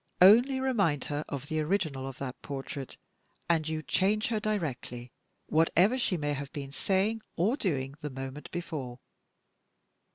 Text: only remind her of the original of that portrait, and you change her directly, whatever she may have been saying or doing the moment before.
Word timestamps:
only 0.19 0.59
remind 0.59 1.03
her 1.03 1.23
of 1.29 1.47
the 1.47 1.59
original 1.59 2.07
of 2.07 2.17
that 2.17 2.41
portrait, 2.41 2.97
and 3.47 3.69
you 3.69 3.83
change 3.83 4.25
her 4.29 4.39
directly, 4.39 5.11
whatever 5.45 5.95
she 5.95 6.17
may 6.17 6.33
have 6.33 6.51
been 6.53 6.71
saying 6.71 7.21
or 7.35 7.55
doing 7.55 7.93
the 8.01 8.09
moment 8.09 8.49
before. 8.49 8.97